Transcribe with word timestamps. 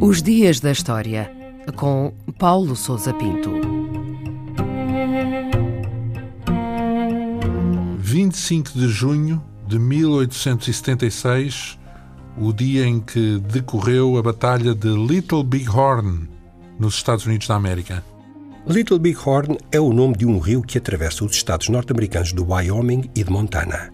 Os 0.00 0.20
Dias 0.20 0.60
da 0.60 0.70
História, 0.70 1.32
com 1.76 2.12
Paulo 2.38 2.76
Souza 2.76 3.14
Pinto. 3.14 3.50
25 7.98 8.72
de 8.72 8.88
junho 8.88 9.42
de 9.66 9.78
1876, 9.78 11.78
o 12.36 12.52
dia 12.52 12.84
em 12.84 13.00
que 13.00 13.38
decorreu 13.38 14.18
a 14.18 14.22
Batalha 14.22 14.74
de 14.74 14.88
Little 14.88 15.42
Big 15.42 15.68
Horn, 15.68 16.28
nos 16.78 16.96
Estados 16.96 17.24
Unidos 17.24 17.46
da 17.46 17.54
América. 17.54 18.04
Little 18.64 19.00
Big 19.00 19.18
Horn 19.18 19.58
é 19.72 19.80
o 19.80 19.92
nome 19.92 20.16
de 20.16 20.24
um 20.24 20.38
rio 20.38 20.62
que 20.62 20.78
atravessa 20.78 21.24
os 21.24 21.32
estados 21.32 21.68
norte-americanos 21.68 22.32
do 22.32 22.48
Wyoming 22.48 23.10
e 23.12 23.24
de 23.24 23.30
Montana. 23.30 23.92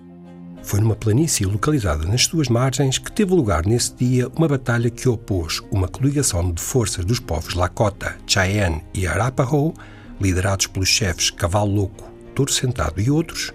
Foi 0.62 0.78
numa 0.78 0.94
planície 0.94 1.46
localizada 1.46 2.04
nas 2.04 2.26
suas 2.26 2.48
margens 2.48 2.98
que 2.98 3.10
teve 3.10 3.32
lugar 3.32 3.64
nesse 3.64 3.94
dia 3.94 4.28
uma 4.36 4.46
batalha 4.46 4.90
que 4.90 5.08
opôs 5.08 5.62
uma 5.70 5.88
coligação 5.88 6.52
de 6.52 6.60
forças 6.60 7.02
dos 7.02 7.18
povos 7.18 7.54
Lakota, 7.54 8.14
Cheyenne 8.26 8.84
e 8.92 9.06
Arapaho, 9.06 9.72
liderados 10.20 10.66
pelos 10.66 10.90
chefes 10.90 11.30
Cavalo 11.30 11.72
Louco, 11.72 12.12
Touro 12.34 12.52
Sentado 12.52 13.00
e 13.00 13.10
outros, 13.10 13.54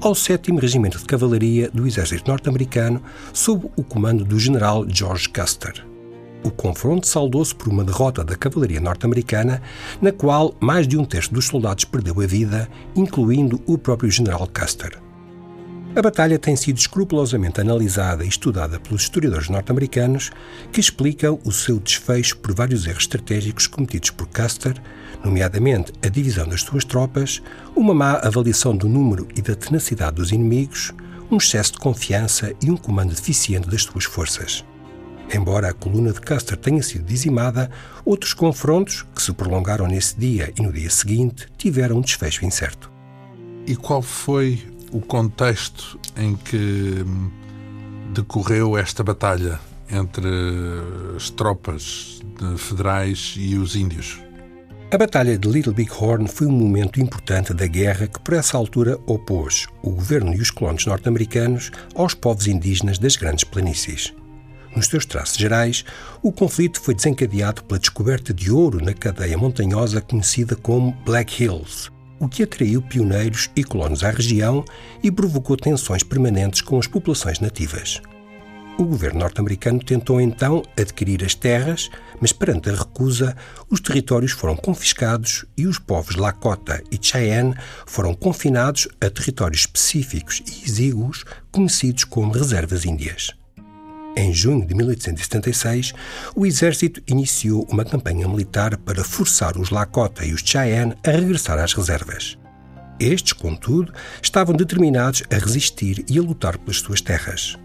ao 0.00 0.14
7 0.14 0.50
Regimento 0.52 0.96
de 0.96 1.04
Cavalaria 1.04 1.68
do 1.74 1.86
Exército 1.86 2.30
Norte-Americano 2.30 3.02
sob 3.34 3.70
o 3.76 3.84
comando 3.84 4.24
do 4.24 4.38
general 4.38 4.86
George 4.88 5.28
Custer. 5.28 5.93
O 6.44 6.50
confronto 6.50 7.06
saldou-se 7.06 7.54
por 7.54 7.68
uma 7.68 7.82
derrota 7.82 8.22
da 8.22 8.36
cavalaria 8.36 8.78
norte-americana, 8.78 9.62
na 10.00 10.12
qual 10.12 10.54
mais 10.60 10.86
de 10.86 10.98
um 10.98 11.04
terço 11.04 11.32
dos 11.32 11.46
soldados 11.46 11.86
perdeu 11.86 12.20
a 12.20 12.26
vida, 12.26 12.68
incluindo 12.94 13.60
o 13.66 13.78
próprio 13.78 14.10
general 14.10 14.46
Custer. 14.46 15.02
A 15.96 16.02
batalha 16.02 16.38
tem 16.38 16.54
sido 16.54 16.76
escrupulosamente 16.76 17.60
analisada 17.60 18.24
e 18.24 18.28
estudada 18.28 18.78
pelos 18.78 19.02
historiadores 19.02 19.48
norte-americanos, 19.48 20.32
que 20.70 20.80
explicam 20.80 21.38
o 21.44 21.52
seu 21.52 21.78
desfecho 21.78 22.36
por 22.38 22.52
vários 22.52 22.84
erros 22.84 23.04
estratégicos 23.04 23.66
cometidos 23.66 24.10
por 24.10 24.26
Custer, 24.26 24.74
nomeadamente 25.24 25.92
a 26.04 26.08
divisão 26.08 26.46
das 26.46 26.60
suas 26.60 26.84
tropas, 26.84 27.40
uma 27.74 27.94
má 27.94 28.18
avaliação 28.18 28.76
do 28.76 28.88
número 28.88 29.26
e 29.34 29.40
da 29.40 29.54
tenacidade 29.54 30.16
dos 30.16 30.30
inimigos, 30.30 30.92
um 31.30 31.38
excesso 31.38 31.72
de 31.72 31.78
confiança 31.78 32.52
e 32.62 32.70
um 32.70 32.76
comando 32.76 33.14
deficiente 33.14 33.70
das 33.70 33.84
suas 33.84 34.04
forças. 34.04 34.62
Embora 35.32 35.70
a 35.70 35.72
coluna 35.72 36.12
de 36.12 36.20
Custer 36.20 36.56
tenha 36.56 36.82
sido 36.82 37.04
dizimada, 37.04 37.70
outros 38.04 38.34
confrontos, 38.34 39.04
que 39.14 39.22
se 39.22 39.32
prolongaram 39.32 39.86
nesse 39.86 40.18
dia 40.18 40.52
e 40.56 40.62
no 40.62 40.72
dia 40.72 40.90
seguinte, 40.90 41.48
tiveram 41.56 41.96
um 41.96 42.00
desfecho 42.00 42.44
incerto. 42.44 42.90
E 43.66 43.74
qual 43.74 44.02
foi 44.02 44.62
o 44.92 45.00
contexto 45.00 45.98
em 46.16 46.36
que 46.36 47.04
decorreu 48.12 48.76
esta 48.76 49.02
batalha 49.02 49.58
entre 49.90 50.28
as 51.16 51.30
tropas 51.30 52.20
federais 52.56 53.34
e 53.36 53.56
os 53.56 53.74
índios? 53.74 54.20
A 54.92 54.98
Batalha 54.98 55.36
de 55.36 55.48
Little 55.48 55.72
Big 55.72 55.90
Horn 55.90 56.28
foi 56.28 56.46
um 56.46 56.52
momento 56.52 57.00
importante 57.00 57.52
da 57.52 57.66
guerra 57.66 58.06
que, 58.06 58.20
por 58.20 58.34
essa 58.34 58.56
altura, 58.56 58.96
opôs 59.06 59.66
o 59.82 59.90
governo 59.90 60.32
e 60.32 60.40
os 60.40 60.52
colonos 60.52 60.86
norte-americanos 60.86 61.72
aos 61.96 62.14
povos 62.14 62.46
indígenas 62.46 62.98
das 62.98 63.16
grandes 63.16 63.42
planícies. 63.42 64.14
Nos 64.74 64.88
seus 64.88 65.06
traços 65.06 65.36
gerais, 65.36 65.84
o 66.20 66.32
conflito 66.32 66.80
foi 66.80 66.94
desencadeado 66.94 67.62
pela 67.64 67.78
descoberta 67.78 68.34
de 68.34 68.50
ouro 68.50 68.84
na 68.84 68.92
cadeia 68.92 69.38
montanhosa 69.38 70.00
conhecida 70.00 70.56
como 70.56 70.92
Black 71.04 71.42
Hills, 71.42 71.90
o 72.18 72.28
que 72.28 72.42
atraiu 72.42 72.82
pioneiros 72.82 73.48
e 73.54 73.62
colonos 73.62 74.02
à 74.02 74.10
região 74.10 74.64
e 75.02 75.12
provocou 75.12 75.56
tensões 75.56 76.02
permanentes 76.02 76.60
com 76.60 76.78
as 76.78 76.88
populações 76.88 77.38
nativas. 77.38 78.00
O 78.76 78.84
governo 78.84 79.20
norte-americano 79.20 79.78
tentou 79.78 80.20
então 80.20 80.60
adquirir 80.76 81.24
as 81.24 81.36
terras, 81.36 81.88
mas 82.20 82.32
perante 82.32 82.68
a 82.68 82.74
recusa, 82.74 83.36
os 83.70 83.80
territórios 83.80 84.32
foram 84.32 84.56
confiscados 84.56 85.44
e 85.56 85.68
os 85.68 85.78
povos 85.78 86.16
Lakota 86.16 86.82
e 86.90 86.98
Cheyenne 87.00 87.54
foram 87.86 88.12
confinados 88.12 88.88
a 89.00 89.08
territórios 89.08 89.60
específicos 89.60 90.42
e 90.44 90.68
exíguos 90.68 91.24
conhecidos 91.52 92.02
como 92.02 92.32
reservas 92.32 92.84
índias. 92.84 93.43
Em 94.16 94.32
junho 94.32 94.64
de 94.64 94.74
1876, 94.74 95.92
o 96.36 96.46
exército 96.46 97.02
iniciou 97.06 97.66
uma 97.68 97.84
campanha 97.84 98.28
militar 98.28 98.76
para 98.76 99.02
forçar 99.02 99.58
os 99.58 99.70
Lakota 99.70 100.24
e 100.24 100.32
os 100.32 100.40
Cheyenne 100.40 100.94
a 101.04 101.10
regressar 101.10 101.58
às 101.58 101.72
reservas. 101.72 102.38
Estes, 103.00 103.32
contudo, 103.32 103.92
estavam 104.22 104.54
determinados 104.54 105.24
a 105.32 105.34
resistir 105.34 106.04
e 106.08 106.16
a 106.16 106.22
lutar 106.22 106.56
pelas 106.58 106.78
suas 106.78 107.00
terras. 107.00 107.58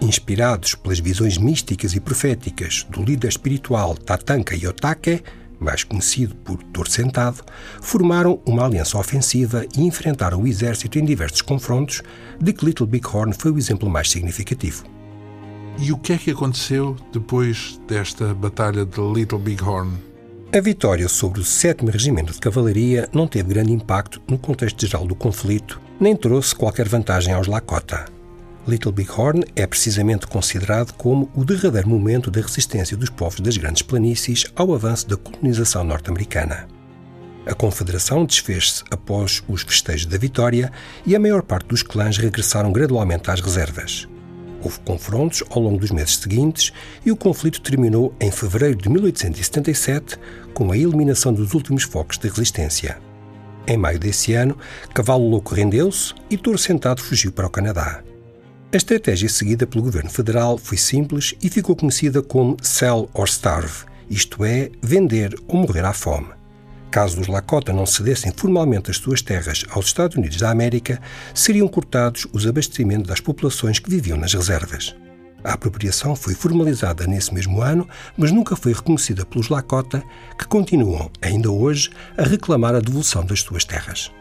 Inspirados 0.00 0.74
pelas 0.74 0.98
visões 0.98 1.38
místicas 1.38 1.94
e 1.94 2.00
proféticas 2.00 2.84
do 2.90 3.04
líder 3.04 3.28
espiritual 3.28 3.94
Tatanka 3.94 4.56
Yotake, 4.56 5.22
mais 5.60 5.84
conhecido 5.84 6.34
por 6.34 6.60
Tor 6.64 6.88
Sentado, 6.88 7.44
formaram 7.80 8.42
uma 8.44 8.64
aliança 8.64 8.98
ofensiva 8.98 9.64
e 9.76 9.82
enfrentaram 9.82 10.42
o 10.42 10.48
exército 10.48 10.98
em 10.98 11.04
diversos 11.04 11.40
confrontos, 11.40 12.02
de 12.40 12.52
que 12.52 12.64
Little 12.66 12.86
Big 12.86 13.06
Horn 13.06 13.32
foi 13.32 13.52
o 13.52 13.58
exemplo 13.58 13.88
mais 13.88 14.10
significativo. 14.10 14.93
E 15.78 15.90
o 15.90 15.98
que 15.98 16.12
é 16.12 16.18
que 16.18 16.30
aconteceu 16.30 16.96
depois 17.12 17.80
desta 17.88 18.32
batalha 18.32 18.84
de 18.86 19.00
Little 19.00 19.38
Big 19.38 19.62
Horn? 19.62 19.92
A 20.52 20.60
vitória 20.60 21.08
sobre 21.08 21.40
o 21.40 21.44
7 21.44 21.84
Regimento 21.86 22.32
de 22.32 22.38
Cavalaria 22.38 23.08
não 23.12 23.26
teve 23.26 23.52
grande 23.52 23.72
impacto 23.72 24.22
no 24.28 24.38
contexto 24.38 24.86
geral 24.86 25.04
do 25.04 25.16
conflito, 25.16 25.80
nem 25.98 26.14
trouxe 26.14 26.54
qualquer 26.54 26.88
vantagem 26.88 27.34
aos 27.34 27.48
Lakota. 27.48 28.04
Little 28.68 28.92
Big 28.92 29.10
Horn 29.10 29.44
é 29.56 29.66
precisamente 29.66 30.28
considerado 30.28 30.92
como 30.92 31.28
o 31.34 31.44
derradeiro 31.44 31.88
momento 31.88 32.30
da 32.30 32.40
resistência 32.40 32.96
dos 32.96 33.10
povos 33.10 33.40
das 33.40 33.56
grandes 33.56 33.82
planícies 33.82 34.46
ao 34.54 34.72
avanço 34.72 35.08
da 35.08 35.16
colonização 35.16 35.82
norte-americana. 35.82 36.68
A 37.46 37.52
confederação 37.52 38.24
desfez-se 38.24 38.84
após 38.90 39.42
os 39.48 39.62
festejos 39.62 40.06
da 40.06 40.16
vitória 40.16 40.72
e 41.04 41.16
a 41.16 41.20
maior 41.20 41.42
parte 41.42 41.66
dos 41.66 41.82
clãs 41.82 42.16
regressaram 42.16 42.72
gradualmente 42.72 43.28
às 43.28 43.40
reservas. 43.40 44.08
Houve 44.62 44.78
confrontos 44.80 45.42
ao 45.50 45.60
longo 45.60 45.78
dos 45.78 45.90
meses 45.90 46.16
seguintes 46.16 46.72
e 47.04 47.10
o 47.10 47.16
conflito 47.16 47.60
terminou 47.60 48.14
em 48.20 48.30
fevereiro 48.30 48.76
de 48.76 48.88
1877 48.88 50.18
com 50.52 50.70
a 50.70 50.76
eliminação 50.76 51.32
dos 51.32 51.54
últimos 51.54 51.82
focos 51.82 52.18
de 52.18 52.28
resistência. 52.28 52.98
Em 53.66 53.76
maio 53.76 53.98
desse 53.98 54.34
ano, 54.34 54.56
Cavalo 54.92 55.28
Louco 55.28 55.54
rendeu-se 55.54 56.14
e 56.30 56.36
Touro 56.36 56.58
Sentado 56.58 57.00
fugiu 57.00 57.32
para 57.32 57.46
o 57.46 57.50
Canadá. 57.50 58.02
A 58.72 58.76
estratégia 58.76 59.28
seguida 59.28 59.66
pelo 59.66 59.84
governo 59.84 60.10
federal 60.10 60.58
foi 60.58 60.76
simples 60.76 61.34
e 61.42 61.48
ficou 61.48 61.76
conhecida 61.76 62.20
como 62.20 62.56
Sell 62.60 63.08
or 63.14 63.26
Starve, 63.26 63.84
isto 64.10 64.44
é, 64.44 64.70
vender 64.82 65.34
ou 65.46 65.56
morrer 65.56 65.84
à 65.84 65.92
fome. 65.92 66.28
Caso 66.94 67.20
os 67.20 67.26
Lakota 67.26 67.72
não 67.72 67.86
cedessem 67.86 68.32
formalmente 68.36 68.88
as 68.88 68.98
suas 68.98 69.20
terras 69.20 69.64
aos 69.70 69.86
Estados 69.86 70.16
Unidos 70.16 70.36
da 70.36 70.48
América, 70.48 71.00
seriam 71.34 71.66
cortados 71.66 72.24
os 72.32 72.46
abastecimentos 72.46 73.08
das 73.08 73.18
populações 73.18 73.80
que 73.80 73.90
viviam 73.90 74.16
nas 74.16 74.32
reservas. 74.32 74.94
A 75.42 75.54
apropriação 75.54 76.14
foi 76.14 76.34
formalizada 76.34 77.04
nesse 77.04 77.34
mesmo 77.34 77.60
ano, 77.60 77.88
mas 78.16 78.30
nunca 78.30 78.54
foi 78.54 78.72
reconhecida 78.72 79.26
pelos 79.26 79.48
Lakota, 79.48 80.04
que 80.38 80.46
continuam, 80.46 81.10
ainda 81.20 81.50
hoje, 81.50 81.90
a 82.16 82.22
reclamar 82.22 82.76
a 82.76 82.80
devolução 82.80 83.26
das 83.26 83.40
suas 83.40 83.64
terras. 83.64 84.12